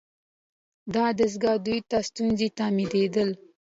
دا 0.95 1.05
دستگاه 1.19 1.57
دوی 1.65 1.79
ته 1.89 1.97
ستونزمنه 2.09 2.47
تمامیدله. 2.59 3.33